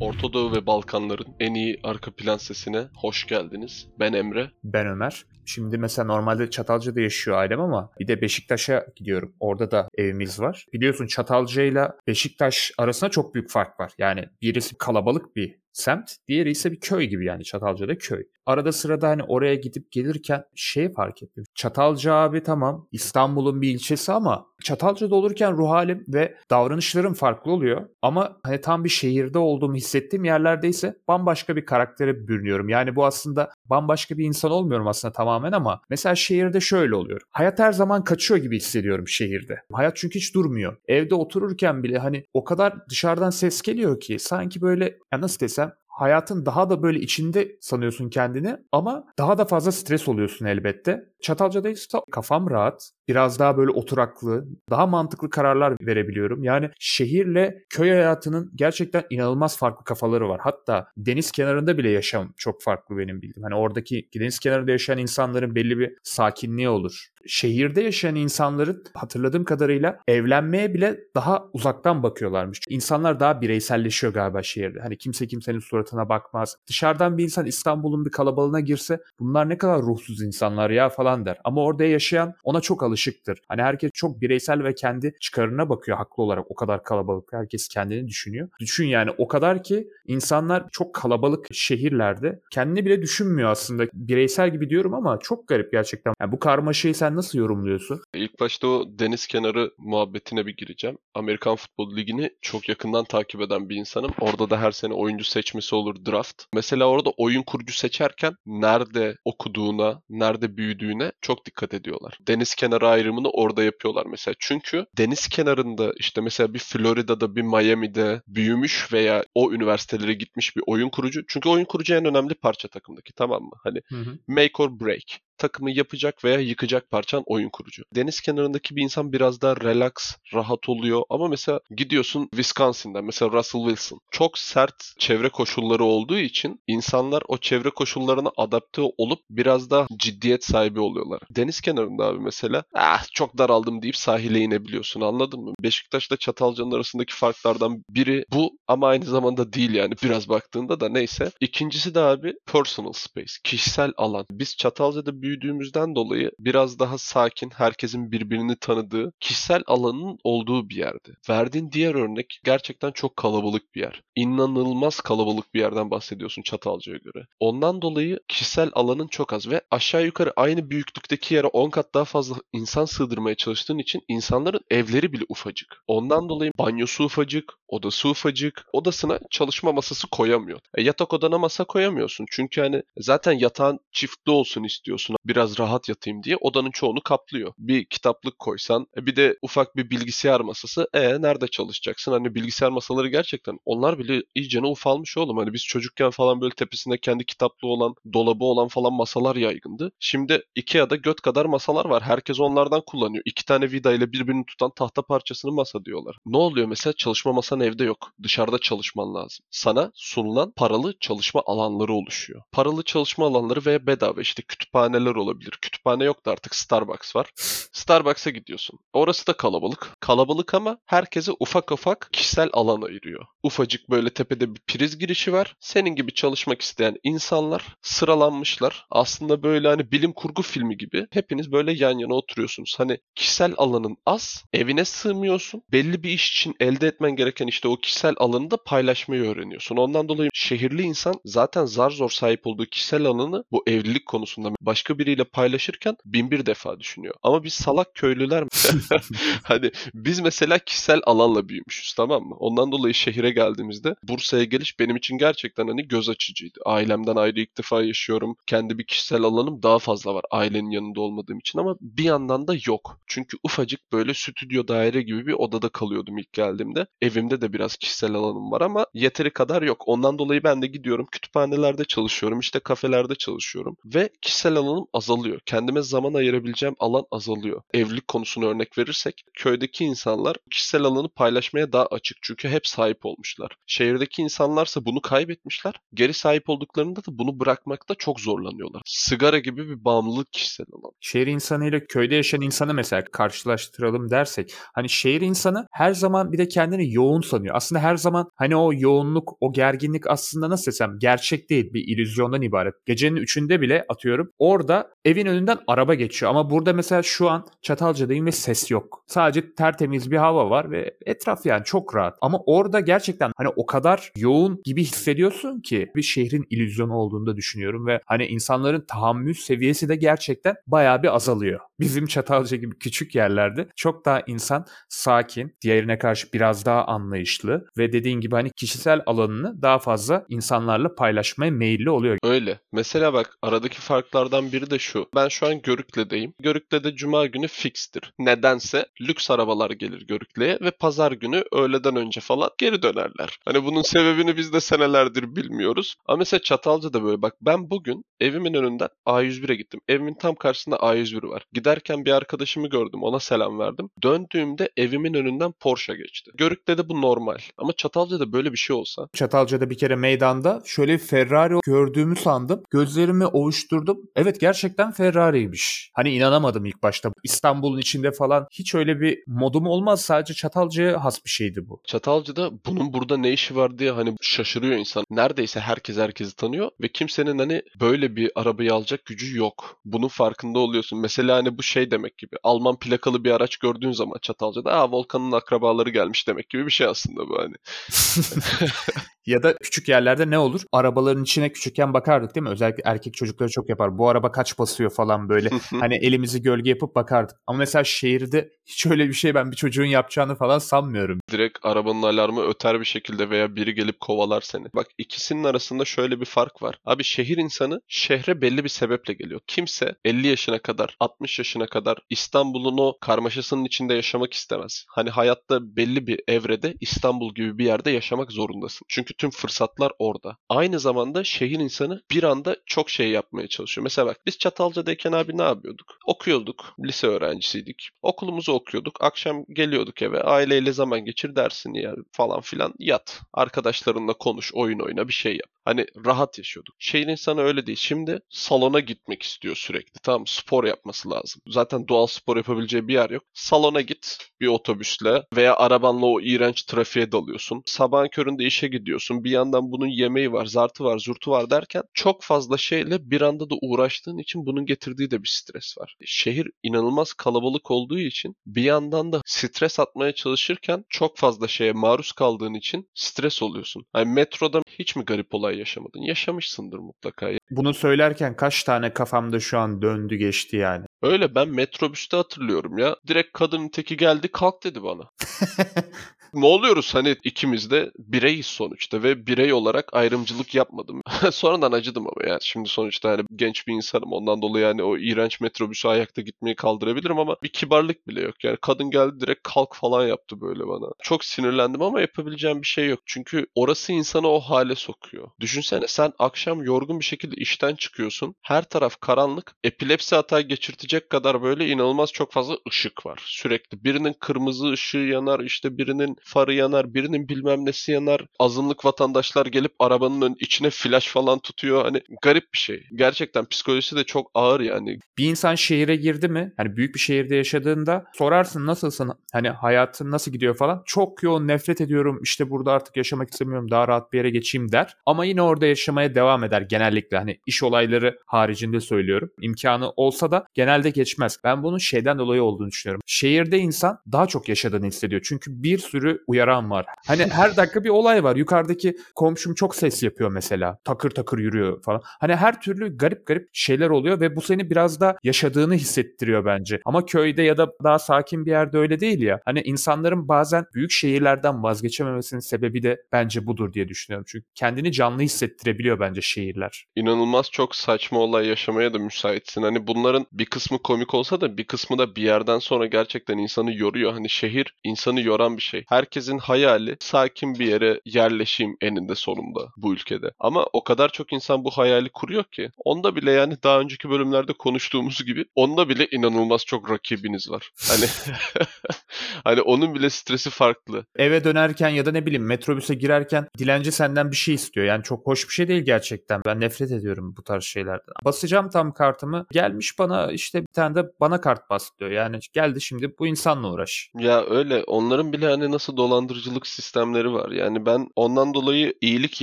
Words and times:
Orta 0.00 0.32
Doğu 0.32 0.52
ve 0.52 0.66
Balkanların 0.66 1.26
en 1.40 1.54
iyi 1.54 1.80
arka 1.82 2.10
plan 2.10 2.36
sesine 2.36 2.88
hoş 2.96 3.26
geldiniz. 3.26 3.88
Ben 3.98 4.12
Emre. 4.12 4.50
Ben 4.64 4.86
Ömer. 4.86 5.24
Şimdi 5.46 5.78
mesela 5.78 6.06
normalde 6.06 6.50
Çatalca'da 6.50 7.00
yaşıyor 7.00 7.36
ailem 7.36 7.60
ama 7.60 7.90
bir 8.00 8.08
de 8.08 8.20
Beşiktaş'a 8.20 8.86
gidiyorum. 8.96 9.34
Orada 9.40 9.70
da 9.70 9.88
evimiz 9.94 10.40
var. 10.40 10.66
Biliyorsun 10.72 11.06
Çatalca 11.06 11.62
ile 11.62 11.88
Beşiktaş 12.06 12.72
arasında 12.78 13.10
çok 13.10 13.34
büyük 13.34 13.50
fark 13.50 13.80
var. 13.80 13.92
Yani 13.98 14.24
birisi 14.42 14.78
kalabalık 14.78 15.36
bir 15.36 15.58
semt, 15.72 16.10
diğeri 16.28 16.50
ise 16.50 16.72
bir 16.72 16.80
köy 16.80 17.04
gibi 17.04 17.26
yani 17.26 17.44
Çatalca'da 17.44 17.98
köy. 17.98 18.22
Arada 18.46 18.72
sırada 18.72 19.08
hani 19.08 19.22
oraya 19.22 19.54
gidip 19.54 19.92
gelirken 19.92 20.44
şey 20.54 20.92
fark 20.92 21.22
ettim. 21.22 21.44
Çatalca 21.54 22.14
abi 22.14 22.42
tamam 22.42 22.88
İstanbul'un 22.92 23.62
bir 23.62 23.70
ilçesi 23.70 24.12
ama 24.12 24.46
Çatalca'da 24.62 25.14
olurken 25.14 25.56
ruh 25.56 25.70
halim 25.70 26.04
ve 26.08 26.36
davranışlarım 26.50 27.14
farklı 27.14 27.52
oluyor. 27.52 27.88
Ama 28.02 28.36
hani 28.42 28.60
tam 28.60 28.84
bir 28.84 28.88
şehirde 28.88 29.38
olduğumu 29.38 29.74
hissettiğim 29.74 30.24
yerlerde 30.24 30.68
ise 30.68 30.98
bambaşka 31.08 31.56
bir 31.56 31.66
karaktere 31.66 32.28
bürünüyorum. 32.28 32.68
Yani 32.68 32.96
bu 32.96 33.04
aslında 33.04 33.50
bambaşka 33.64 34.18
bir 34.18 34.24
insan 34.24 34.50
olmuyorum 34.50 34.88
aslında 34.88 35.12
tamamen 35.12 35.52
ama 35.52 35.80
mesela 35.90 36.14
şehirde 36.14 36.60
şöyle 36.60 36.94
oluyor. 36.94 37.20
Hayat 37.30 37.58
her 37.58 37.72
zaman 37.72 38.04
kaçıyor 38.04 38.40
gibi 38.40 38.56
hissediyorum 38.56 39.08
şehirde. 39.08 39.62
Hayat 39.72 39.96
çünkü 39.96 40.18
hiç 40.18 40.34
durmuyor. 40.34 40.76
Evde 40.88 41.14
otururken 41.14 41.82
bile 41.82 41.98
hani 41.98 42.24
o 42.34 42.44
kadar 42.44 42.88
dışarıdan 42.88 43.30
ses 43.30 43.62
geliyor 43.62 44.00
ki 44.00 44.18
sanki 44.18 44.60
böyle 44.60 44.98
ya 45.12 45.20
nasıl 45.20 45.40
desem 45.40 45.72
hayatın 45.98 46.46
daha 46.46 46.70
da 46.70 46.82
böyle 46.82 47.00
içinde 47.00 47.56
sanıyorsun 47.60 48.08
kendini 48.08 48.56
ama 48.72 49.04
daha 49.18 49.38
da 49.38 49.44
fazla 49.44 49.72
stres 49.72 50.08
oluyorsun 50.08 50.46
elbette. 50.46 51.04
Çatalca'da 51.22 51.68
ise 51.68 51.98
kafam 52.10 52.50
rahat. 52.50 52.90
Biraz 53.08 53.38
daha 53.38 53.56
böyle 53.56 53.70
oturaklı, 53.70 54.46
daha 54.70 54.86
mantıklı 54.86 55.30
kararlar 55.30 55.76
verebiliyorum. 55.80 56.44
Yani 56.44 56.70
şehirle 56.78 57.64
köy 57.70 57.90
hayatının 57.90 58.52
gerçekten 58.54 59.04
inanılmaz 59.10 59.58
farklı 59.58 59.84
kafaları 59.84 60.28
var. 60.28 60.40
Hatta 60.42 60.88
deniz 60.96 61.30
kenarında 61.32 61.78
bile 61.78 61.90
yaşam 61.90 62.32
çok 62.36 62.62
farklı 62.62 62.98
benim 62.98 63.22
bildiğim. 63.22 63.42
Hani 63.42 63.54
oradaki 63.54 64.08
deniz 64.14 64.38
kenarında 64.38 64.70
yaşayan 64.70 64.98
insanların 64.98 65.54
belli 65.54 65.78
bir 65.78 65.96
sakinliği 66.02 66.68
olur. 66.68 67.08
Şehirde 67.26 67.80
yaşayan 67.80 68.14
insanların 68.14 68.84
hatırladığım 68.94 69.44
kadarıyla 69.44 69.98
evlenmeye 70.08 70.74
bile 70.74 71.00
daha 71.14 71.44
uzaktan 71.52 72.02
bakıyorlarmış. 72.02 72.60
İnsanlar 72.68 73.20
daha 73.20 73.40
bireyselleşiyor 73.40 74.14
galiba 74.14 74.42
şehirde. 74.42 74.80
Hani 74.80 74.98
kimse 74.98 75.26
kimsenin 75.26 75.58
suratına 75.58 76.08
bakmaz. 76.08 76.56
Dışarıdan 76.66 77.18
bir 77.18 77.24
insan 77.24 77.46
İstanbul'un 77.46 78.04
bir 78.04 78.10
kalabalığına 78.10 78.60
girse 78.60 79.00
bunlar 79.20 79.48
ne 79.48 79.58
kadar 79.58 79.82
ruhsuz 79.82 80.22
insanlar 80.22 80.70
ya 80.70 80.88
falan 80.88 81.26
der. 81.26 81.38
Ama 81.44 81.64
orada 81.64 81.84
yaşayan 81.84 82.34
ona 82.44 82.60
çok 82.60 82.82
alışıktır. 82.82 83.40
Hani 83.48 83.62
herkes 83.62 83.90
çok 83.94 84.20
bireysel 84.20 84.64
ve 84.64 84.74
kendi 84.74 85.14
çıkarına 85.20 85.68
bakıyor 85.68 85.96
haklı 85.96 86.22
olarak. 86.22 86.50
O 86.50 86.54
kadar 86.54 86.82
kalabalık. 86.82 87.32
Herkes 87.32 87.68
kendini 87.68 88.08
düşünüyor. 88.08 88.48
Düşün 88.60 88.86
yani 88.86 89.10
o 89.18 89.28
kadar 89.28 89.62
ki 89.62 89.88
insanlar 90.06 90.64
çok 90.72 90.94
kalabalık 90.94 91.46
şehirlerde 91.52 92.40
kendini 92.50 92.84
bile 92.86 93.02
düşünmüyor 93.02 93.50
aslında. 93.50 93.86
Bireysel 93.92 94.52
gibi 94.52 94.70
diyorum 94.70 94.94
ama 94.94 95.18
çok 95.18 95.48
garip 95.48 95.72
gerçekten. 95.72 96.14
Yani 96.20 96.32
bu 96.32 96.38
karmaşayı 96.38 96.94
sen 96.94 97.07
nasıl 97.16 97.38
yorumluyorsun? 97.38 98.00
İlk 98.14 98.40
başta 98.40 98.66
o 98.66 98.84
deniz 98.88 99.26
kenarı 99.26 99.70
muhabbetine 99.78 100.46
bir 100.46 100.56
gireceğim. 100.56 100.98
Amerikan 101.14 101.56
Futbol 101.56 101.96
Ligi'ni 101.96 102.30
çok 102.42 102.68
yakından 102.68 103.04
takip 103.04 103.40
eden 103.40 103.68
bir 103.68 103.76
insanım. 103.76 104.10
Orada 104.20 104.50
da 104.50 104.60
her 104.60 104.72
sene 104.72 104.94
oyuncu 104.94 105.24
seçmesi 105.24 105.74
olur 105.74 105.96
draft. 106.06 106.42
Mesela 106.54 106.84
orada 106.84 107.10
oyun 107.16 107.42
kurucu 107.42 107.72
seçerken 107.72 108.34
nerede 108.46 109.16
okuduğuna, 109.24 110.02
nerede 110.08 110.56
büyüdüğüne 110.56 111.12
çok 111.20 111.46
dikkat 111.46 111.74
ediyorlar. 111.74 112.18
Deniz 112.28 112.54
kenarı 112.54 112.88
ayrımını 112.88 113.30
orada 113.30 113.62
yapıyorlar 113.62 114.06
mesela. 114.06 114.34
Çünkü 114.38 114.86
deniz 114.98 115.28
kenarında 115.28 115.92
işte 115.98 116.20
mesela 116.20 116.54
bir 116.54 116.58
Florida'da, 116.58 117.36
bir 117.36 117.42
Miami'de 117.42 118.22
büyümüş 118.26 118.92
veya 118.92 119.24
o 119.34 119.52
üniversitelere 119.52 120.14
gitmiş 120.14 120.56
bir 120.56 120.62
oyun 120.66 120.88
kurucu. 120.88 121.22
Çünkü 121.28 121.48
oyun 121.48 121.64
kurucu 121.64 121.94
en 121.94 122.04
önemli 122.04 122.34
parça 122.34 122.68
takımdaki 122.68 123.12
tamam 123.12 123.42
mı? 123.42 123.56
Hani 123.64 123.80
Hı 123.88 123.96
hı. 123.96 124.18
make 124.28 124.62
or 124.62 124.80
break 124.80 125.27
takımı 125.38 125.70
yapacak 125.70 126.24
veya 126.24 126.40
yıkacak 126.40 126.90
parçan 126.90 127.22
oyun 127.26 127.48
kurucu. 127.48 127.82
Deniz 127.94 128.20
kenarındaki 128.20 128.76
bir 128.76 128.82
insan 128.82 129.12
biraz 129.12 129.40
daha 129.40 129.56
relax, 129.56 129.92
rahat 130.34 130.68
oluyor 130.68 131.02
ama 131.10 131.28
mesela 131.28 131.60
gidiyorsun 131.76 132.28
Wisconsin'den 132.30 133.04
mesela 133.04 133.32
Russell 133.32 133.60
Wilson. 133.60 134.00
Çok 134.10 134.38
sert 134.38 134.94
çevre 134.98 135.28
koşulları 135.28 135.84
olduğu 135.84 136.18
için 136.18 136.60
insanlar 136.66 137.22
o 137.28 137.38
çevre 137.38 137.70
koşullarına 137.70 138.30
adapte 138.36 138.82
olup 138.98 139.20
biraz 139.30 139.70
daha 139.70 139.86
ciddiyet 139.96 140.44
sahibi 140.44 140.80
oluyorlar. 140.80 141.20
Deniz 141.30 141.60
kenarında 141.60 142.04
abi 142.04 142.18
mesela 142.18 142.64
ah 142.74 143.06
çok 143.14 143.38
daraldım 143.38 143.82
deyip 143.82 143.96
sahile 143.96 144.40
inebiliyorsun 144.40 145.00
anladın 145.00 145.40
mı? 145.40 145.54
Beşiktaş'la 145.62 146.16
Çatalca'nın 146.16 146.72
arasındaki 146.72 147.14
farklardan 147.14 147.84
biri 147.90 148.24
bu 148.32 148.50
ama 148.68 148.88
aynı 148.88 149.04
zamanda 149.04 149.52
değil 149.52 149.74
yani 149.74 149.94
biraz 150.02 150.28
baktığında 150.28 150.80
da 150.80 150.88
neyse. 150.88 151.30
İkincisi 151.40 151.94
de 151.94 152.00
abi 152.00 152.34
personal 152.52 152.92
space, 152.92 153.32
kişisel 153.44 153.92
alan. 153.96 154.26
Biz 154.30 154.56
Çatalca'da 154.56 155.22
büyüdüğümüzden 155.28 155.94
dolayı 155.94 156.30
biraz 156.38 156.78
daha 156.78 156.98
sakin, 156.98 157.50
herkesin 157.50 158.12
birbirini 158.12 158.56
tanıdığı, 158.56 159.12
kişisel 159.20 159.62
alanın 159.66 160.18
olduğu 160.24 160.68
bir 160.68 160.76
yerde. 160.76 161.10
Verdiğin 161.28 161.72
diğer 161.72 161.94
örnek 161.94 162.40
gerçekten 162.44 162.90
çok 162.90 163.16
kalabalık 163.16 163.74
bir 163.74 163.80
yer. 163.80 164.02
İnanılmaz 164.16 165.00
kalabalık 165.00 165.54
bir 165.54 165.60
yerden 165.60 165.90
bahsediyorsun 165.90 166.42
Çatalca'ya 166.42 166.98
göre. 166.98 167.26
Ondan 167.40 167.82
dolayı 167.82 168.20
kişisel 168.28 168.70
alanın 168.72 169.08
çok 169.08 169.32
az 169.32 169.48
ve 169.48 169.60
aşağı 169.70 170.04
yukarı 170.04 170.32
aynı 170.36 170.70
büyüklükteki 170.70 171.34
yere 171.34 171.46
10 171.46 171.70
kat 171.70 171.94
daha 171.94 172.04
fazla 172.04 172.36
insan 172.52 172.84
sığdırmaya 172.84 173.34
çalıştığın 173.34 173.78
için 173.78 174.02
insanların 174.08 174.60
evleri 174.70 175.12
bile 175.12 175.24
ufacık. 175.28 175.82
Ondan 175.86 176.28
dolayı 176.28 176.52
banyosu 176.58 177.04
ufacık, 177.04 177.52
odası 177.68 178.08
ufacık. 178.08 178.66
Odasına 178.72 179.18
çalışma 179.30 179.72
masası 179.72 180.06
koyamıyor. 180.10 180.58
E, 180.74 180.82
yatak 180.82 181.12
odana 181.12 181.38
masa 181.38 181.64
koyamıyorsun. 181.64 182.26
Çünkü 182.30 182.60
hani 182.60 182.82
zaten 182.98 183.32
yatağın 183.32 183.80
çiftli 183.92 184.32
olsun 184.32 184.64
istiyorsun. 184.64 185.16
Biraz 185.24 185.58
rahat 185.58 185.88
yatayım 185.88 186.22
diye 186.22 186.36
odanın 186.36 186.70
çoğunu 186.70 187.00
kaplıyor. 187.00 187.52
Bir 187.58 187.84
kitaplık 187.84 188.38
koysan, 188.38 188.86
e, 188.96 189.06
bir 189.06 189.16
de 189.16 189.36
ufak 189.42 189.76
bir 189.76 189.90
bilgisayar 189.90 190.40
masası. 190.40 190.88
E 190.94 191.22
nerede 191.22 191.48
çalışacaksın? 191.48 192.12
Hani 192.12 192.34
bilgisayar 192.34 192.70
masaları 192.70 193.08
gerçekten 193.08 193.58
onlar 193.64 193.98
bile 193.98 194.22
iyicene 194.34 194.66
ufalmış 194.66 195.16
oğlum. 195.16 195.36
Hani 195.38 195.52
biz 195.52 195.64
çocukken 195.64 196.10
falan 196.10 196.40
böyle 196.40 196.54
tepesinde 196.54 196.98
kendi 196.98 197.26
kitaplığı 197.26 197.68
olan, 197.68 197.94
dolabı 198.12 198.44
olan 198.44 198.68
falan 198.68 198.92
masalar 198.92 199.36
yaygındı. 199.36 199.92
Şimdi 200.00 200.42
Ikea'da 200.54 200.96
göt 200.96 201.20
kadar 201.20 201.46
masalar 201.46 201.84
var. 201.84 202.02
Herkes 202.02 202.40
onlardan 202.40 202.82
kullanıyor. 202.86 203.22
İki 203.26 203.44
tane 203.44 203.70
vida 203.72 203.92
ile 203.92 204.12
birbirini 204.12 204.44
tutan 204.46 204.70
tahta 204.76 205.02
parçasını 205.02 205.52
masa 205.52 205.84
diyorlar. 205.84 206.16
Ne 206.26 206.36
oluyor 206.36 206.66
mesela? 206.66 206.94
Çalışma 206.96 207.32
masan 207.32 207.60
evde 207.60 207.84
yok. 207.84 208.12
Dışarıda 208.22 208.58
çalışman 208.58 209.14
lazım. 209.14 209.46
Sana 209.50 209.90
sunulan 209.94 210.52
paralı 210.56 210.94
çalışma 211.00 211.42
alanları 211.46 211.92
oluşuyor. 211.92 212.42
Paralı 212.52 212.82
çalışma 212.82 213.26
alanları 213.26 213.60
veya 213.66 213.86
bedava 213.86 214.20
işte 214.20 214.42
kütüphaneler 214.42 215.07
olabilir. 215.14 215.58
Kütüphane 215.62 216.04
yok 216.04 216.26
da 216.26 216.30
artık 216.32 216.54
Starbucks 216.54 217.16
var. 217.16 217.30
Starbucks'a 217.72 218.30
gidiyorsun. 218.30 218.78
Orası 218.92 219.26
da 219.26 219.32
kalabalık. 219.32 219.96
Kalabalık 220.00 220.54
ama 220.54 220.78
herkese 220.86 221.32
ufak 221.40 221.72
ufak 221.72 222.08
kişisel 222.12 222.50
alan 222.52 222.82
ayırıyor. 222.82 223.26
Ufacık 223.42 223.90
böyle 223.90 224.10
tepede 224.10 224.54
bir 224.54 224.60
priz 224.66 224.98
girişi 224.98 225.32
var. 225.32 225.56
Senin 225.60 225.90
gibi 225.90 226.14
çalışmak 226.14 226.62
isteyen 226.62 226.96
insanlar 227.02 227.76
sıralanmışlar. 227.82 228.86
Aslında 228.90 229.42
böyle 229.42 229.68
hani 229.68 229.92
bilim 229.92 230.12
kurgu 230.12 230.42
filmi 230.42 230.76
gibi 230.76 231.06
hepiniz 231.10 231.52
böyle 231.52 231.72
yan 231.72 231.98
yana 231.98 232.14
oturuyorsunuz. 232.14 232.74
Hani 232.78 232.98
kişisel 233.14 233.54
alanın 233.56 233.96
az, 234.06 234.44
evine 234.52 234.84
sığmıyorsun. 234.84 235.62
Belli 235.72 236.02
bir 236.02 236.10
iş 236.10 236.30
için 236.30 236.54
elde 236.60 236.86
etmen 236.86 237.16
gereken 237.16 237.46
işte 237.46 237.68
o 237.68 237.76
kişisel 237.76 238.14
alanı 238.16 238.50
da 238.50 238.56
paylaşmayı 238.64 239.22
öğreniyorsun. 239.22 239.76
Ondan 239.76 240.08
dolayı 240.08 240.30
şehirli 240.34 240.82
insan 240.82 241.14
zaten 241.24 241.64
zar 241.64 241.90
zor 241.90 242.10
sahip 242.10 242.46
olduğu 242.46 242.66
kişisel 242.66 243.04
alanı 243.04 243.44
bu 243.52 243.62
evlilik 243.66 244.06
konusunda 244.06 244.50
başka 244.60 244.97
biriyle 244.98 245.24
paylaşırken 245.24 245.96
bin 246.04 246.30
bir 246.30 246.46
defa 246.46 246.80
düşünüyor. 246.80 247.14
Ama 247.22 247.44
biz 247.44 247.54
salak 247.54 247.94
köylüler 247.94 248.42
mi? 248.42 248.48
hani 249.42 249.70
biz 249.94 250.20
mesela 250.20 250.58
kişisel 250.58 251.00
alanla 251.06 251.48
büyümüşüz 251.48 251.94
tamam 251.94 252.22
mı? 252.22 252.36
Ondan 252.38 252.72
dolayı 252.72 252.94
şehire 252.94 253.30
geldiğimizde 253.30 253.94
Bursa'ya 254.02 254.44
geliş 254.44 254.78
benim 254.78 254.96
için 254.96 255.18
gerçekten 255.18 255.68
hani 255.68 255.88
göz 255.88 256.08
açıcıydı. 256.08 256.60
Ailemden 256.64 257.16
ayrı 257.16 257.40
ilk 257.40 257.58
defa 257.58 257.82
yaşıyorum. 257.82 258.36
Kendi 258.46 258.78
bir 258.78 258.86
kişisel 258.86 259.22
alanım 259.22 259.62
daha 259.62 259.78
fazla 259.78 260.14
var 260.14 260.24
ailenin 260.30 260.70
yanında 260.70 261.00
olmadığım 261.00 261.38
için 261.38 261.58
ama 261.58 261.76
bir 261.80 262.04
yandan 262.04 262.48
da 262.48 262.54
yok. 262.66 263.00
Çünkü 263.06 263.36
ufacık 263.42 263.92
böyle 263.92 264.14
stüdyo 264.14 264.68
daire 264.68 265.02
gibi 265.02 265.26
bir 265.26 265.32
odada 265.32 265.68
kalıyordum 265.68 266.18
ilk 266.18 266.32
geldiğimde. 266.32 266.86
Evimde 267.02 267.40
de 267.40 267.52
biraz 267.52 267.76
kişisel 267.76 268.14
alanım 268.14 268.50
var 268.50 268.60
ama 268.60 268.86
yeteri 268.94 269.30
kadar 269.30 269.62
yok. 269.62 269.82
Ondan 269.86 270.18
dolayı 270.18 270.44
ben 270.44 270.62
de 270.62 270.66
gidiyorum 270.66 271.06
kütüphanelerde 271.12 271.84
çalışıyorum, 271.84 272.40
işte 272.40 272.58
kafelerde 272.58 273.14
çalışıyorum 273.14 273.76
ve 273.84 274.10
kişisel 274.22 274.56
alanım 274.56 274.68
alanım 274.68 274.87
azalıyor. 274.92 275.40
Kendime 275.46 275.82
zaman 275.82 276.14
ayırabileceğim 276.14 276.74
alan 276.78 277.04
azalıyor. 277.10 277.62
Evlilik 277.74 278.08
konusunu 278.08 278.46
örnek 278.46 278.78
verirsek 278.78 279.22
köydeki 279.34 279.84
insanlar 279.84 280.36
kişisel 280.50 280.82
alanı 280.82 281.08
paylaşmaya 281.08 281.72
daha 281.72 281.86
açık 281.86 282.18
çünkü 282.22 282.48
hep 282.48 282.66
sahip 282.66 283.06
olmuşlar. 283.06 283.56
Şehirdeki 283.66 284.22
insanlarsa 284.22 284.84
bunu 284.84 285.00
kaybetmişler. 285.00 285.74
Geri 285.94 286.14
sahip 286.14 286.48
olduklarında 286.48 287.00
da 287.00 287.18
bunu 287.18 287.40
bırakmakta 287.40 287.94
çok 287.94 288.20
zorlanıyorlar. 288.20 288.82
Sigara 288.84 289.38
gibi 289.38 289.68
bir 289.68 289.84
bağımlılık 289.84 290.32
kişisel 290.32 290.66
alan. 290.72 290.92
Şehir 291.00 291.26
insanı 291.26 291.68
ile 291.68 291.86
köyde 291.86 292.14
yaşayan 292.14 292.40
insanı 292.40 292.74
mesela 292.74 293.04
karşılaştıralım 293.12 294.10
dersek 294.10 294.54
hani 294.74 294.88
şehir 294.88 295.20
insanı 295.20 295.66
her 295.72 295.92
zaman 295.92 296.32
bir 296.32 296.38
de 296.38 296.48
kendini 296.48 296.94
yoğun 296.94 297.20
sanıyor. 297.20 297.56
Aslında 297.56 297.82
her 297.82 297.96
zaman 297.96 298.30
hani 298.34 298.56
o 298.56 298.72
yoğunluk, 298.72 299.36
o 299.40 299.52
gerginlik 299.52 300.06
aslında 300.06 300.50
nasıl 300.50 300.66
desem 300.66 300.98
gerçek 301.00 301.50
değil 301.50 301.72
bir 301.72 301.84
illüzyondan 301.88 302.42
ibaret. 302.42 302.74
Gecenin 302.86 303.16
üçünde 303.16 303.60
bile 303.60 303.84
atıyorum 303.88 304.30
orada 304.38 304.77
evin 305.04 305.26
önünden 305.26 305.58
araba 305.66 305.94
geçiyor 305.94 306.30
ama 306.30 306.50
burada 306.50 306.72
mesela 306.72 307.02
şu 307.02 307.30
an 307.30 307.46
Çatalca'dayım 307.62 308.26
ve 308.26 308.32
ses 308.32 308.70
yok. 308.70 309.04
Sadece 309.06 309.54
tertemiz 309.54 310.10
bir 310.10 310.16
hava 310.16 310.50
var 310.50 310.70
ve 310.70 310.96
etraf 311.06 311.46
yani 311.46 311.64
çok 311.64 311.94
rahat. 311.94 312.18
Ama 312.20 312.38
orada 312.46 312.80
gerçekten 312.80 313.32
hani 313.36 313.48
o 313.48 313.66
kadar 313.66 314.12
yoğun 314.16 314.60
gibi 314.64 314.84
hissediyorsun 314.84 315.60
ki 315.60 315.90
bir 315.96 316.02
şehrin 316.02 316.46
illüzyonu 316.50 316.94
olduğunu 316.94 317.26
da 317.26 317.36
düşünüyorum 317.36 317.86
ve 317.86 318.00
hani 318.06 318.26
insanların 318.26 318.80
tahammül 318.80 319.34
seviyesi 319.34 319.88
de 319.88 319.96
gerçekten 319.96 320.56
bayağı 320.66 321.02
bir 321.02 321.14
azalıyor. 321.14 321.60
Bizim 321.80 322.06
Çatalca 322.06 322.56
gibi 322.56 322.78
küçük 322.78 323.14
yerlerde 323.14 323.68
çok 323.76 324.04
daha 324.04 324.22
insan 324.26 324.66
sakin, 324.88 325.56
diğerine 325.62 325.98
karşı 325.98 326.32
biraz 326.32 326.66
daha 326.66 326.84
anlayışlı 326.84 327.66
ve 327.78 327.92
dediğin 327.92 328.20
gibi 328.20 328.34
hani 328.34 328.50
kişisel 328.50 329.02
alanını 329.06 329.62
daha 329.62 329.78
fazla 329.78 330.24
insanlarla 330.28 330.94
paylaşmaya 330.94 331.50
meyilli 331.50 331.90
oluyor. 331.90 332.18
Öyle. 332.22 332.58
Mesela 332.72 333.12
bak 333.12 333.38
aradaki 333.42 333.80
farklardan 333.80 334.52
biri 334.52 334.67
de 334.70 334.78
şu. 334.78 335.06
Ben 335.14 335.28
şu 335.28 335.46
an 335.46 335.62
Görükle'deyim. 335.62 336.34
Görükle'de 336.40 336.94
cuma 336.94 337.26
günü 337.26 337.48
fikstir. 337.48 338.12
Nedense 338.18 338.86
lüks 339.00 339.30
arabalar 339.30 339.70
gelir 339.70 340.06
Görükle'ye 340.06 340.58
ve 340.60 340.70
pazar 340.70 341.12
günü 341.12 341.44
öğleden 341.52 341.96
önce 341.96 342.20
falan 342.20 342.50
geri 342.58 342.82
dönerler. 342.82 343.38
Hani 343.44 343.64
bunun 343.64 343.82
sebebini 343.82 344.36
biz 344.36 344.52
de 344.52 344.60
senelerdir 344.60 345.36
bilmiyoruz. 345.36 345.94
Ama 346.06 346.18
mesela 346.18 346.40
Çatalca'da 346.40 347.04
böyle 347.04 347.22
bak 347.22 347.34
ben 347.40 347.70
bugün 347.70 348.04
evimin 348.20 348.54
önünden 348.54 348.88
A101'e 349.06 349.54
gittim. 349.54 349.80
Evimin 349.88 350.14
tam 350.14 350.34
karşısında 350.34 350.76
A101 350.76 351.28
var. 351.28 351.46
Giderken 351.52 352.04
bir 352.04 352.12
arkadaşımı 352.12 352.68
gördüm. 352.68 353.02
Ona 353.02 353.20
selam 353.20 353.58
verdim. 353.58 353.90
Döndüğümde 354.02 354.70
evimin 354.76 355.14
önünden 355.14 355.52
Porsche 355.52 355.94
geçti. 355.94 356.30
Görükle'de 356.34 356.88
bu 356.88 357.02
normal. 357.02 357.38
Ama 357.58 357.72
Çatalca'da 357.72 358.32
böyle 358.32 358.52
bir 358.52 358.58
şey 358.58 358.76
olsa 358.76 359.08
Çatalca'da 359.12 359.70
bir 359.70 359.78
kere 359.78 359.96
meydanda 359.96 360.62
şöyle 360.64 360.98
Ferrari 360.98 361.54
gördüğümü 361.66 362.16
sandım. 362.16 362.62
Gözlerimi 362.70 363.26
ovuşturdum. 363.26 364.00
Evet 364.16 364.40
gerçekten 364.58 364.92
Ferrari'ymiş. 364.92 365.90
Hani 365.94 366.10
inanamadım 366.10 366.64
ilk 366.64 366.82
başta. 366.82 367.10
İstanbul'un 367.24 367.78
içinde 367.78 368.12
falan 368.12 368.46
hiç 368.50 368.74
öyle 368.74 369.00
bir 369.00 369.18
modum 369.26 369.66
olmaz. 369.66 370.00
Sadece 370.00 370.34
Çatalca'ya 370.34 371.04
has 371.04 371.24
bir 371.24 371.30
şeydi 371.30 371.60
bu. 371.68 371.80
Çatalca'da 371.86 372.50
bunun 372.66 372.92
burada 372.92 373.16
ne 373.16 373.32
işi 373.32 373.56
var 373.56 373.78
diye 373.78 373.90
hani 373.90 374.14
şaşırıyor 374.20 374.76
insan. 374.76 375.04
Neredeyse 375.10 375.60
herkes 375.60 375.96
herkesi 375.96 376.36
tanıyor 376.36 376.70
ve 376.80 376.88
kimsenin 376.88 377.38
hani 377.38 377.62
böyle 377.80 378.16
bir 378.16 378.30
arabayı 378.34 378.74
alacak 378.74 379.04
gücü 379.04 379.38
yok. 379.38 379.80
Bunun 379.84 380.08
farkında 380.08 380.58
oluyorsun. 380.58 381.00
Mesela 381.00 381.36
hani 381.36 381.58
bu 381.58 381.62
şey 381.62 381.90
demek 381.90 382.18
gibi. 382.18 382.36
Alman 382.42 382.78
plakalı 382.78 383.24
bir 383.24 383.30
araç 383.30 383.56
gördüğün 383.56 383.92
zaman 383.92 384.18
Çatalca'da 384.22 384.72
aa 384.72 384.92
Volkan'ın 384.92 385.32
akrabaları 385.32 385.90
gelmiş 385.90 386.28
demek 386.28 386.50
gibi 386.50 386.66
bir 386.66 386.70
şey 386.70 386.86
aslında 386.86 387.28
bu 387.28 387.38
hani. 387.38 387.54
Ya 389.28 389.42
da 389.42 389.56
küçük 389.56 389.88
yerlerde 389.88 390.30
ne 390.30 390.38
olur? 390.38 390.60
Arabaların 390.72 391.22
içine 391.22 391.52
küçükken 391.52 391.94
bakardık 391.94 392.34
değil 392.34 392.44
mi? 392.44 392.50
Özellikle 392.50 392.82
erkek 392.86 393.14
çocukları 393.14 393.48
çok 393.48 393.68
yapar. 393.68 393.98
Bu 393.98 394.08
araba 394.08 394.32
kaç 394.32 394.47
basıyor 394.58 394.90
falan 394.90 395.28
böyle. 395.28 395.50
hani 395.70 395.96
elimizi 395.96 396.42
gölge 396.42 396.70
yapıp 396.70 396.94
bakardık. 396.94 397.36
Ama 397.46 397.58
mesela 397.58 397.84
şehirde 397.84 398.50
hiç 398.66 398.86
öyle 398.86 399.08
bir 399.08 399.14
şey 399.14 399.34
ben 399.34 399.50
bir 399.50 399.56
çocuğun 399.56 399.84
yapacağını 399.84 400.36
falan 400.36 400.58
sanmıyorum. 400.58 401.20
Direkt 401.30 401.58
arabanın 401.62 402.02
alarmı 402.02 402.48
öter 402.48 402.80
bir 402.80 402.84
şekilde 402.84 403.30
veya 403.30 403.56
biri 403.56 403.74
gelip 403.74 404.00
kovalar 404.00 404.40
seni. 404.40 404.66
Bak 404.74 404.86
ikisinin 404.98 405.44
arasında 405.44 405.84
şöyle 405.84 406.20
bir 406.20 406.24
fark 406.24 406.62
var. 406.62 406.78
Abi 406.84 407.04
şehir 407.04 407.36
insanı 407.36 407.80
şehre 407.88 408.40
belli 408.40 408.64
bir 408.64 408.68
sebeple 408.68 409.14
geliyor. 409.14 409.40
Kimse 409.46 409.94
50 410.04 410.26
yaşına 410.26 410.58
kadar, 410.58 410.96
60 411.00 411.38
yaşına 411.38 411.66
kadar 411.66 411.98
İstanbul'un 412.10 412.78
o 412.78 412.98
karmaşasının 413.00 413.64
içinde 413.64 413.94
yaşamak 413.94 414.32
istemez. 414.32 414.84
Hani 414.88 415.10
hayatta 415.10 415.76
belli 415.76 416.06
bir 416.06 416.20
evrede 416.28 416.74
İstanbul 416.80 417.34
gibi 417.34 417.58
bir 417.58 417.64
yerde 417.64 417.90
yaşamak 417.90 418.32
zorundasın. 418.32 418.84
Çünkü 418.88 419.14
tüm 419.14 419.30
fırsatlar 419.30 419.92
orada. 419.98 420.36
Aynı 420.48 420.80
zamanda 420.80 421.24
şehir 421.24 421.58
insanı 421.58 422.02
bir 422.10 422.22
anda 422.22 422.56
çok 422.66 422.90
şey 422.90 423.10
yapmaya 423.10 423.48
çalışıyor. 423.48 423.82
Mesela 423.82 424.06
bak 424.06 424.26
biz 424.28 424.38
Çatalca'dayken 424.38 425.12
abi 425.12 425.38
ne 425.38 425.42
yapıyorduk? 425.42 425.98
Okuyorduk. 426.06 426.74
Lise 426.84 427.06
öğrencisiydik. 427.06 427.90
Okulumuzu 428.02 428.52
okuyorduk. 428.52 429.04
Akşam 429.04 429.44
geliyorduk 429.48 430.02
eve. 430.02 430.20
Aileyle 430.22 430.72
zaman 430.72 431.04
geçir 431.04 431.36
dersini 431.36 431.82
ya 431.82 431.94
falan 432.12 432.40
filan 432.40 432.74
yat. 432.78 433.20
Arkadaşlarınla 433.32 434.12
konuş, 434.12 434.54
oyun 434.54 434.78
oyna 434.78 435.08
bir 435.08 435.12
şey 435.12 435.32
yap. 435.32 435.50
Hani 435.68 435.86
rahat 436.06 436.38
yaşıyorduk. 436.38 436.74
Şehir 436.78 437.06
insanı 437.06 437.40
öyle 437.40 437.66
değil. 437.66 437.78
Şimdi 437.80 438.20
salona 438.30 438.80
gitmek 438.80 439.22
istiyor 439.22 439.56
sürekli. 439.56 440.00
Tamam 440.02 440.26
spor 440.26 440.64
yapması 440.64 441.10
lazım. 441.10 441.42
Zaten 441.48 441.88
doğal 441.88 442.06
spor 442.06 442.36
yapabileceği 442.36 442.88
bir 442.88 442.94
yer 442.94 443.10
yok. 443.10 443.22
Salona 443.34 443.80
git 443.80 444.18
bir 444.40 444.46
otobüsle 444.46 445.22
veya 445.36 445.56
arabanla 445.56 446.06
o 446.06 446.20
iğrenç 446.20 446.62
trafiğe 446.62 447.12
dalıyorsun. 447.12 447.62
Sabahın 447.66 448.08
köründe 448.08 448.44
işe 448.44 448.68
gidiyorsun. 448.68 449.24
Bir 449.24 449.30
yandan 449.30 449.72
bunun 449.72 449.86
yemeği 449.86 450.32
var, 450.32 450.46
zartı 450.46 450.84
var, 450.84 450.98
zurtu 450.98 451.30
var 451.30 451.50
derken 451.50 451.82
çok 451.94 452.22
fazla 452.22 452.56
şeyle 452.56 453.10
bir 453.10 453.20
anda 453.20 453.50
da 453.50 453.54
uğraştığın 453.62 454.18
için 454.18 454.46
bunun 454.46 454.66
getirdiği 454.66 455.10
de 455.10 455.22
bir 455.22 455.28
stres 455.28 455.78
var. 455.78 455.96
Şehir 456.04 456.50
inanılmaz 456.62 457.12
kalabalık 457.12 457.70
olduğu 457.70 457.98
için 457.98 458.34
bir 458.46 458.62
yandan 458.62 459.12
da 459.12 459.22
stres 459.26 459.80
atmaya 459.80 460.12
çalışırken 460.12 460.84
çok 460.88 461.16
fazla 461.18 461.48
şeye 461.48 461.72
maruz 461.72 462.12
kaldığın 462.12 462.54
için 462.54 462.88
stres 462.94 463.42
oluyorsun. 463.42 463.84
Hani 463.92 464.12
metroda 464.12 464.62
hiç 464.78 464.96
mi 464.96 465.04
garip 465.04 465.34
olay 465.34 465.57
yaşamadın? 465.58 466.00
Yaşamışsındır 466.00 466.78
mutlaka. 466.78 467.30
Bunu 467.50 467.74
söylerken 467.74 468.36
kaç 468.36 468.64
tane 468.64 468.92
kafamda 468.92 469.40
şu 469.40 469.58
an 469.58 469.82
döndü 469.82 470.16
geçti 470.16 470.56
yani. 470.56 470.86
Öyle 471.02 471.34
ben 471.34 471.48
metrobüste 471.48 472.16
hatırlıyorum 472.16 472.78
ya. 472.78 472.96
Direkt 473.06 473.32
kadının 473.32 473.68
teki 473.68 473.96
geldi 473.96 474.28
kalk 474.32 474.64
dedi 474.64 474.82
bana. 474.82 475.02
ne 476.34 476.46
oluyoruz 476.46 476.94
hani 476.94 477.16
ikimiz 477.24 477.70
de 477.70 477.92
bireyiz 477.98 478.46
sonuçta 478.46 479.02
ve 479.02 479.26
birey 479.26 479.52
olarak 479.52 479.94
ayrımcılık 479.94 480.54
yapmadım. 480.54 481.02
Sonradan 481.32 481.72
acıdım 481.72 482.06
ama 482.06 482.30
yani 482.30 482.38
şimdi 482.42 482.68
sonuçta 482.68 483.10
hani 483.10 483.22
genç 483.36 483.66
bir 483.66 483.74
insanım 483.74 484.12
ondan 484.12 484.42
dolayı 484.42 484.64
yani 484.64 484.82
o 484.82 484.98
iğrenç 484.98 485.40
metrobüsü 485.40 485.88
ayakta 485.88 486.22
gitmeyi 486.22 486.56
kaldırabilirim 486.56 487.18
ama 487.18 487.36
bir 487.42 487.48
kibarlık 487.48 488.08
bile 488.08 488.20
yok. 488.20 488.44
Yani 488.44 488.56
kadın 488.62 488.90
geldi 488.90 489.20
direkt 489.20 489.42
kalk 489.42 489.74
falan 489.74 490.06
yaptı 490.06 490.40
böyle 490.40 490.66
bana. 490.66 490.86
Çok 491.02 491.24
sinirlendim 491.24 491.82
ama 491.82 492.00
yapabileceğim 492.00 492.62
bir 492.62 492.66
şey 492.66 492.88
yok. 492.88 493.00
Çünkü 493.06 493.46
orası 493.54 493.92
insanı 493.92 494.28
o 494.28 494.40
hale 494.40 494.74
sokuyor. 494.74 495.30
Düşünsene 495.40 495.86
sen 495.86 496.12
akşam 496.18 496.62
yorgun 496.62 497.00
bir 497.00 497.04
şekilde 497.04 497.36
işten 497.36 497.74
çıkıyorsun. 497.74 498.34
Her 498.42 498.64
taraf 498.64 499.00
karanlık. 499.00 499.54
Epilepsi 499.64 500.14
hata 500.16 500.40
geçirtecek 500.40 501.10
kadar 501.10 501.42
böyle 501.42 501.68
inanılmaz 501.68 502.12
çok 502.12 502.32
fazla 502.32 502.58
ışık 502.68 503.06
var. 503.06 503.22
Sürekli 503.26 503.84
birinin 503.84 504.16
kırmızı 504.20 504.70
ışığı 504.72 504.98
yanar 504.98 505.40
işte 505.40 505.78
birinin 505.78 506.16
farı 506.22 506.54
yanar, 506.54 506.94
birinin 506.94 507.28
bilmem 507.28 507.66
nesi 507.66 507.92
yanar. 507.92 508.26
Azınlık 508.38 508.84
vatandaşlar 508.84 509.46
gelip 509.46 509.72
arabanın 509.78 510.20
ön- 510.22 510.36
içine 510.40 510.70
flash 510.70 511.08
falan 511.08 511.38
tutuyor. 511.38 511.84
Hani 511.84 512.02
garip 512.22 512.44
bir 512.52 512.58
şey. 512.58 512.84
Gerçekten 512.94 513.44
psikolojisi 513.44 513.96
de 513.96 514.04
çok 514.04 514.30
ağır 514.34 514.60
yani. 514.60 514.98
Bir 515.18 515.24
insan 515.24 515.54
şehire 515.54 515.96
girdi 515.96 516.28
mi? 516.28 516.52
Hani 516.56 516.76
büyük 516.76 516.94
bir 516.94 517.00
şehirde 517.00 517.36
yaşadığında 517.36 518.04
sorarsın 518.14 518.66
nasılsın? 518.66 519.12
Hani 519.32 519.48
hayatın 519.48 520.10
nasıl 520.10 520.32
gidiyor 520.32 520.56
falan. 520.56 520.82
Çok 520.86 521.22
yoğun 521.22 521.48
nefret 521.48 521.80
ediyorum. 521.80 522.20
İşte 522.22 522.50
burada 522.50 522.72
artık 522.72 522.96
yaşamak 522.96 523.30
istemiyorum. 523.30 523.70
Daha 523.70 523.88
rahat 523.88 524.12
bir 524.12 524.18
yere 524.18 524.30
geçeyim 524.30 524.72
der. 524.72 524.94
Ama 525.06 525.24
yine 525.24 525.42
orada 525.42 525.66
yaşamaya 525.66 526.14
devam 526.14 526.44
eder 526.44 526.60
genellikle. 526.62 527.16
Hani 527.16 527.38
iş 527.46 527.62
olayları 527.62 528.18
haricinde 528.26 528.80
söylüyorum. 528.80 529.30
İmkanı 529.40 529.90
olsa 529.90 530.30
da 530.30 530.46
genelde 530.54 530.90
geçmez. 530.90 531.38
Ben 531.44 531.62
bunun 531.62 531.78
şeyden 531.78 532.18
dolayı 532.18 532.42
olduğunu 532.42 532.68
düşünüyorum. 532.70 533.02
Şehirde 533.06 533.58
insan 533.58 533.98
daha 534.12 534.26
çok 534.26 534.48
yaşadığını 534.48 534.86
hissediyor. 534.86 535.20
Çünkü 535.24 535.62
bir 535.62 535.78
sürü 535.78 536.07
uyaran 536.26 536.70
var. 536.70 536.86
Hani 537.06 537.26
her 537.26 537.56
dakika 537.56 537.84
bir 537.84 537.88
olay 537.88 538.24
var. 538.24 538.36
Yukarıdaki 538.36 538.96
komşum 539.14 539.54
çok 539.54 539.76
ses 539.76 540.02
yapıyor 540.02 540.30
mesela. 540.30 540.78
Takır 540.84 541.10
takır 541.10 541.38
yürüyor 541.38 541.82
falan. 541.82 542.02
Hani 542.04 542.36
her 542.36 542.60
türlü 542.60 542.96
garip 542.96 543.26
garip 543.26 543.48
şeyler 543.52 543.90
oluyor 543.90 544.20
ve 544.20 544.36
bu 544.36 544.40
seni 544.40 544.70
biraz 544.70 545.00
da 545.00 545.16
yaşadığını 545.24 545.74
hissettiriyor 545.74 546.44
bence. 546.44 546.80
Ama 546.84 547.06
köyde 547.06 547.42
ya 547.42 547.56
da 547.56 547.68
daha 547.84 547.98
sakin 547.98 548.46
bir 548.46 548.50
yerde 548.50 548.78
öyle 548.78 549.00
değil 549.00 549.22
ya. 549.22 549.40
Hani 549.44 549.60
insanların 549.60 550.28
bazen 550.28 550.64
büyük 550.74 550.90
şehirlerden 550.90 551.62
vazgeçememesinin 551.62 552.40
sebebi 552.40 552.82
de 552.82 552.96
bence 553.12 553.46
budur 553.46 553.72
diye 553.72 553.88
düşünüyorum. 553.88 554.24
Çünkü 554.28 554.46
kendini 554.54 554.92
canlı 554.92 555.22
hissettirebiliyor 555.22 556.00
bence 556.00 556.20
şehirler. 556.20 556.86
İnanılmaz 556.96 557.50
çok 557.50 557.76
saçma 557.76 558.18
olay 558.18 558.46
yaşamaya 558.46 558.94
da 558.94 558.98
müsaitsin. 558.98 559.62
Hani 559.62 559.86
bunların 559.86 560.26
bir 560.32 560.46
kısmı 560.46 560.78
komik 560.78 561.14
olsa 561.14 561.40
da 561.40 561.56
bir 561.56 561.64
kısmı 561.64 561.98
da 561.98 562.16
bir 562.16 562.22
yerden 562.22 562.58
sonra 562.58 562.86
gerçekten 562.86 563.38
insanı 563.38 563.74
yoruyor. 563.74 564.12
Hani 564.12 564.28
şehir 564.28 564.74
insanı 564.84 565.20
yoran 565.20 565.56
bir 565.56 565.62
şey. 565.62 565.84
Her 565.88 565.97
herkesin 565.98 566.38
hayali 566.38 566.96
sakin 567.00 567.54
bir 567.54 567.66
yere 567.66 568.00
yerleşeyim 568.04 568.76
eninde 568.80 569.14
sonunda 569.14 569.60
bu 569.76 569.92
ülkede. 569.92 570.30
Ama 570.40 570.66
o 570.72 570.84
kadar 570.84 571.08
çok 571.08 571.32
insan 571.32 571.64
bu 571.64 571.70
hayali 571.70 572.08
kuruyor 572.08 572.44
ki 572.44 572.70
onda 572.84 573.16
bile 573.16 573.32
yani 573.32 573.56
daha 573.62 573.80
önceki 573.80 574.10
bölümlerde 574.10 574.52
konuştuğumuz 574.52 575.24
gibi 575.24 575.44
onda 575.54 575.88
bile 575.88 576.06
inanılmaz 576.10 576.64
çok 576.66 576.90
rakibiniz 576.90 577.50
var. 577.50 577.70
Hani 577.88 578.34
hani 579.44 579.62
onun 579.62 579.94
bile 579.94 580.10
stresi 580.10 580.50
farklı. 580.50 581.06
Eve 581.16 581.44
dönerken 581.44 581.88
ya 581.88 582.06
da 582.06 582.12
ne 582.12 582.26
bileyim 582.26 582.46
metrobüse 582.46 582.94
girerken 582.94 583.48
dilenci 583.58 583.92
senden 583.92 584.30
bir 584.30 584.36
şey 584.36 584.54
istiyor. 584.54 584.86
Yani 584.86 585.02
çok 585.02 585.26
hoş 585.26 585.48
bir 585.48 585.52
şey 585.52 585.68
değil 585.68 585.82
gerçekten. 585.82 586.42
Ben 586.46 586.60
nefret 586.60 586.92
ediyorum 586.92 587.34
bu 587.36 587.42
tarz 587.42 587.64
şeylerden. 587.64 588.14
Basacağım 588.24 588.70
tam 588.70 588.92
kartımı. 588.92 589.46
Gelmiş 589.52 589.98
bana 589.98 590.32
işte 590.32 590.62
bir 590.62 590.72
tane 590.72 590.94
de 590.94 591.04
bana 591.20 591.40
kart 591.40 591.70
bas 591.70 591.90
diyor. 592.00 592.10
Yani 592.10 592.38
geldi 592.52 592.80
şimdi 592.80 593.14
bu 593.18 593.26
insanla 593.26 593.72
uğraş. 593.72 594.10
Ya 594.18 594.44
öyle 594.46 594.84
onların 594.86 595.32
bile 595.32 595.46
hani 595.46 595.72
nasıl 595.72 595.87
dolandırıcılık 595.96 596.66
sistemleri 596.66 597.32
var. 597.32 597.50
Yani 597.50 597.86
ben 597.86 598.08
ondan 598.16 598.54
dolayı 598.54 598.94
iyilik 599.00 599.42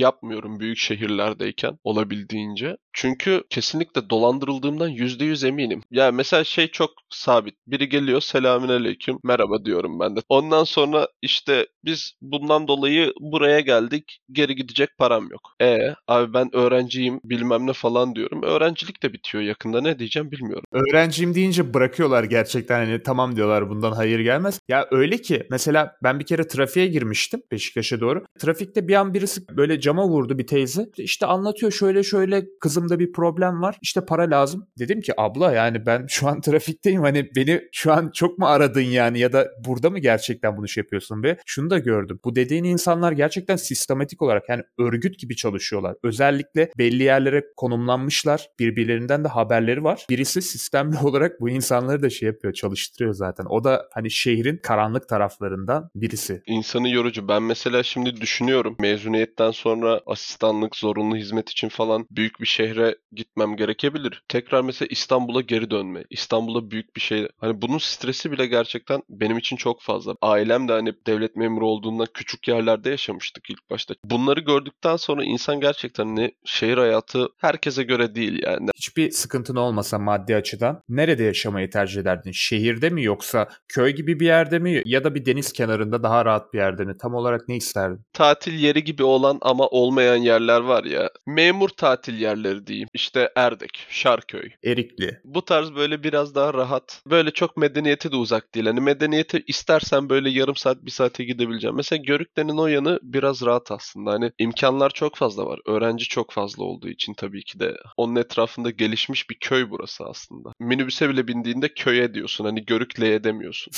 yapmıyorum 0.00 0.60
büyük 0.60 0.78
şehirlerdeyken 0.78 1.78
olabildiğince. 1.84 2.76
Çünkü 2.92 3.42
kesinlikle 3.50 4.10
dolandırıldığımdan 4.10 4.88
%100 4.90 5.46
eminim. 5.46 5.82
Ya 5.90 6.12
mesela 6.12 6.44
şey 6.44 6.68
çok 6.68 6.90
sabit. 7.10 7.54
Biri 7.66 7.88
geliyor 7.88 8.20
selamünaleyküm 8.20 9.18
merhaba 9.24 9.64
diyorum 9.64 10.00
ben 10.00 10.16
de. 10.16 10.20
Ondan 10.28 10.64
sonra 10.64 11.08
işte 11.22 11.66
biz 11.84 12.12
bundan 12.22 12.68
dolayı 12.68 13.12
buraya 13.20 13.60
geldik 13.60 14.20
geri 14.32 14.54
gidecek 14.54 14.98
param 14.98 15.28
yok. 15.30 15.52
E 15.62 15.78
abi 16.08 16.34
ben 16.34 16.56
öğrenciyim 16.56 17.20
bilmem 17.24 17.66
ne 17.66 17.72
falan 17.72 18.14
diyorum. 18.14 18.42
Öğrencilik 18.42 19.02
de 19.02 19.12
bitiyor 19.12 19.44
yakında 19.44 19.80
ne 19.80 19.98
diyeceğim 19.98 20.30
bilmiyorum. 20.30 20.64
Öğrenciyim 20.72 21.34
deyince 21.34 21.74
bırakıyorlar 21.74 22.24
gerçekten 22.24 22.86
hani 22.86 23.02
tamam 23.02 23.36
diyorlar 23.36 23.70
bundan 23.70 23.92
hayır 23.92 24.20
gelmez. 24.20 24.60
Ya 24.68 24.88
öyle 24.90 25.18
ki 25.18 25.46
mesela 25.50 25.96
ben 26.02 26.20
bir 26.20 26.26
kere 26.26 26.35
trafiğe 26.44 26.86
girmiştim 26.86 27.42
Beşiktaş'a 27.52 28.00
doğru. 28.00 28.24
Trafikte 28.38 28.88
bir 28.88 28.94
an 28.94 29.14
birisi 29.14 29.48
böyle 29.56 29.80
cama 29.80 30.08
vurdu 30.08 30.38
bir 30.38 30.46
teyze. 30.46 30.86
İşte 30.96 31.26
anlatıyor 31.26 31.72
şöyle 31.72 32.02
şöyle 32.02 32.46
kızımda 32.60 32.98
bir 32.98 33.12
problem 33.12 33.62
var. 33.62 33.78
İşte 33.82 34.00
para 34.00 34.30
lazım. 34.30 34.66
Dedim 34.78 35.00
ki 35.00 35.12
abla 35.16 35.52
yani 35.52 35.86
ben 35.86 36.06
şu 36.08 36.28
an 36.28 36.40
trafikteyim 36.40 37.02
hani 37.02 37.30
beni 37.36 37.62
şu 37.72 37.92
an 37.92 38.10
çok 38.14 38.38
mu 38.38 38.46
aradın 38.46 38.80
yani 38.80 39.18
ya 39.18 39.32
da 39.32 39.48
burada 39.66 39.90
mı 39.90 39.98
gerçekten 39.98 40.56
bunu 40.56 40.68
şey 40.68 40.82
yapıyorsun 40.82 41.22
ve 41.22 41.36
şunu 41.46 41.70
da 41.70 41.78
gördüm. 41.78 42.20
Bu 42.24 42.36
dediğin 42.36 42.64
insanlar 42.64 43.12
gerçekten 43.12 43.56
sistematik 43.56 44.22
olarak 44.22 44.48
yani 44.48 44.62
örgüt 44.78 45.18
gibi 45.18 45.36
çalışıyorlar. 45.36 45.96
Özellikle 46.02 46.70
belli 46.78 47.02
yerlere 47.02 47.44
konumlanmışlar. 47.56 48.48
Birbirlerinden 48.58 49.24
de 49.24 49.28
haberleri 49.28 49.84
var. 49.84 50.06
Birisi 50.10 50.42
sistemli 50.42 50.98
olarak 51.02 51.40
bu 51.40 51.50
insanları 51.50 52.02
da 52.02 52.10
şey 52.10 52.26
yapıyor, 52.26 52.54
çalıştırıyor 52.54 53.14
zaten. 53.14 53.44
O 53.48 53.64
da 53.64 53.88
hani 53.92 54.10
şehrin 54.10 54.56
karanlık 54.56 55.08
taraflarından 55.08 55.90
birisi. 55.94 56.25
İnsanı 56.46 56.88
yorucu. 56.88 57.28
Ben 57.28 57.42
mesela 57.42 57.82
şimdi 57.82 58.20
düşünüyorum 58.20 58.76
mezuniyetten 58.80 59.50
sonra 59.50 60.00
asistanlık, 60.06 60.76
zorunlu 60.76 61.16
hizmet 61.16 61.50
için 61.50 61.68
falan 61.68 62.06
büyük 62.10 62.40
bir 62.40 62.46
şehre 62.46 62.96
gitmem 63.12 63.56
gerekebilir. 63.56 64.22
Tekrar 64.28 64.60
mesela 64.60 64.88
İstanbul'a 64.90 65.40
geri 65.40 65.70
dönme. 65.70 66.04
İstanbul'a 66.10 66.70
büyük 66.70 66.96
bir 66.96 67.00
şey. 67.00 67.28
Hani 67.40 67.62
bunun 67.62 67.78
stresi 67.78 68.32
bile 68.32 68.46
gerçekten 68.46 69.02
benim 69.08 69.38
için 69.38 69.56
çok 69.56 69.82
fazla. 69.82 70.14
Ailem 70.22 70.68
de 70.68 70.72
hani 70.72 70.92
devlet 71.06 71.36
memuru 71.36 71.66
olduğundan 71.66 72.06
küçük 72.14 72.48
yerlerde 72.48 72.90
yaşamıştık 72.90 73.50
ilk 73.50 73.70
başta. 73.70 73.94
Bunları 74.04 74.40
gördükten 74.40 74.96
sonra 74.96 75.24
insan 75.24 75.60
gerçekten 75.60 76.16
ne 76.16 76.32
şehir 76.44 76.78
hayatı 76.78 77.28
herkese 77.38 77.82
göre 77.82 78.14
değil 78.14 78.42
yani. 78.42 78.70
Hiçbir 78.76 79.10
sıkıntın 79.10 79.56
olmasa 79.56 79.98
maddi 79.98 80.36
açıdan 80.36 80.82
nerede 80.88 81.22
yaşamayı 81.24 81.70
tercih 81.70 82.00
ederdin? 82.00 82.32
Şehirde 82.32 82.90
mi 82.90 83.04
yoksa 83.04 83.48
köy 83.68 83.90
gibi 83.90 84.20
bir 84.20 84.26
yerde 84.26 84.58
mi 84.58 84.82
ya 84.84 85.04
da 85.04 85.14
bir 85.14 85.26
deniz 85.26 85.52
kenarında 85.52 86.02
daha 86.02 86.15
rahat 86.24 86.52
bir 86.52 86.58
yerde 86.58 86.84
mi? 86.84 86.96
Tam 86.98 87.14
olarak 87.14 87.48
ne 87.48 87.56
isterdin? 87.56 88.00
Tatil 88.12 88.58
yeri 88.58 88.84
gibi 88.84 89.02
olan 89.02 89.38
ama 89.40 89.66
olmayan 89.66 90.16
yerler 90.16 90.60
var 90.60 90.84
ya. 90.84 91.10
Memur 91.26 91.68
tatil 91.68 92.20
yerleri 92.20 92.66
diyeyim. 92.66 92.88
İşte 92.94 93.32
Erdek, 93.36 93.86
Şarköy. 93.88 94.50
Erikli. 94.64 95.20
Bu 95.24 95.44
tarz 95.44 95.74
böyle 95.74 96.02
biraz 96.02 96.34
daha 96.34 96.54
rahat. 96.54 97.02
Böyle 97.06 97.30
çok 97.30 97.56
medeniyete 97.56 98.12
de 98.12 98.16
uzak 98.16 98.54
değil. 98.54 98.66
Hani 98.66 98.80
medeniyete 98.80 99.42
istersen 99.46 100.08
böyle 100.08 100.30
yarım 100.30 100.56
saat 100.56 100.84
bir 100.84 100.90
saate 100.90 101.24
gidebileceğim. 101.24 101.76
Mesela 101.76 102.02
Görükle'nin 102.02 102.58
o 102.58 102.66
yanı 102.66 102.98
biraz 103.02 103.42
rahat 103.42 103.70
aslında. 103.70 104.10
Hani 104.10 104.32
imkanlar 104.38 104.90
çok 104.90 105.16
fazla 105.16 105.46
var. 105.46 105.60
Öğrenci 105.66 106.08
çok 106.08 106.32
fazla 106.32 106.64
olduğu 106.64 106.88
için 106.88 107.14
tabii 107.14 107.44
ki 107.44 107.60
de. 107.60 107.76
Onun 107.96 108.16
etrafında 108.16 108.70
gelişmiş 108.70 109.30
bir 109.30 109.36
köy 109.40 109.70
burası 109.70 110.04
aslında. 110.04 110.52
Minibüse 110.60 111.08
bile 111.08 111.28
bindiğinde 111.28 111.74
köye 111.74 112.14
diyorsun. 112.14 112.44
Hani 112.44 112.64
Görükle'ye 112.64 113.24
demiyorsun. 113.24 113.72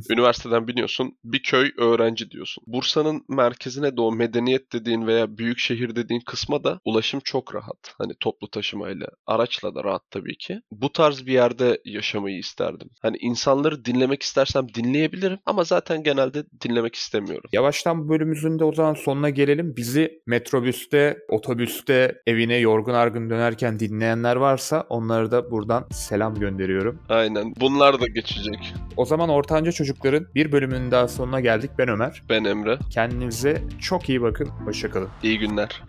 Üniversiteden 0.10 0.68
biniyorsun. 0.68 1.18
Bir 1.24 1.42
köy 1.42 1.71
öğrenci 1.78 2.30
diyorsun. 2.30 2.64
Bursa'nın 2.66 3.24
merkezine 3.28 3.92
o 3.96 4.12
medeniyet 4.12 4.72
dediğin 4.72 5.06
veya 5.06 5.38
büyük 5.38 5.58
şehir 5.58 5.96
dediğin 5.96 6.20
kısma 6.20 6.64
da 6.64 6.80
ulaşım 6.84 7.20
çok 7.24 7.54
rahat. 7.54 7.94
Hani 7.98 8.12
toplu 8.20 8.50
taşımayla, 8.50 9.06
araçla 9.26 9.74
da 9.74 9.84
rahat 9.84 10.02
tabii 10.10 10.36
ki. 10.36 10.60
Bu 10.72 10.92
tarz 10.92 11.26
bir 11.26 11.32
yerde 11.32 11.80
yaşamayı 11.84 12.38
isterdim. 12.38 12.90
Hani 13.02 13.16
insanları 13.16 13.84
dinlemek 13.84 14.22
istersem 14.22 14.66
dinleyebilirim 14.74 15.38
ama 15.46 15.64
zaten 15.64 16.02
genelde 16.02 16.44
dinlemek 16.64 16.94
istemiyorum. 16.94 17.50
Yavaştan 17.52 18.04
bu 18.04 18.08
bölümümüzün 18.08 18.58
de 18.58 18.64
o 18.64 18.72
zaman 18.72 18.94
sonuna 18.94 19.30
gelelim. 19.30 19.76
Bizi 19.76 20.22
metrobüste, 20.26 21.18
otobüste, 21.28 22.22
evine 22.26 22.56
yorgun 22.56 22.94
argın 22.94 23.30
dönerken 23.30 23.78
dinleyenler 23.78 24.36
varsa 24.36 24.86
onlara 24.88 25.30
da 25.30 25.50
buradan 25.50 25.86
selam 25.92 26.34
gönderiyorum. 26.34 26.98
Aynen. 27.08 27.54
Bunlar 27.60 28.00
da 28.00 28.06
geçecek. 28.06 28.74
O 28.96 29.04
zaman 29.04 29.28
Ortanca 29.28 29.72
Çocukların 29.72 30.26
bir 30.34 30.52
bölümünün 30.52 30.90
daha 30.90 31.08
sonuna 31.08 31.40
geldik. 31.62 31.78
Ben 31.78 31.88
Ömer. 31.88 32.22
Ben 32.28 32.44
Emre. 32.44 32.78
Kendinize 32.90 33.62
çok 33.80 34.08
iyi 34.08 34.22
bakın. 34.22 34.46
Hoşçakalın. 34.46 35.08
İyi 35.22 35.38
günler. 35.38 35.82